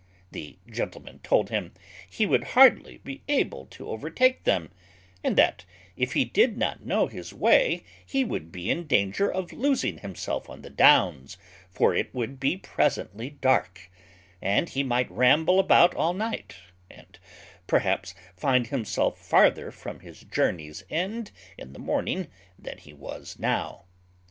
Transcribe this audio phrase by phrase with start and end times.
[0.31, 1.75] The gentleman told him,
[2.09, 4.71] "he would hardly be able to overtake them;
[5.23, 5.63] and that,
[5.95, 10.49] if he did not know his way, he would be in danger of losing himself
[10.49, 11.37] on the downs,
[11.69, 13.91] for it would be presently dark;
[14.41, 16.55] and he might ramble about all night,
[16.89, 17.19] and
[17.67, 21.29] perhaps find himself farther from his journey's end
[21.59, 22.25] in the morning
[22.57, 23.85] than he was now."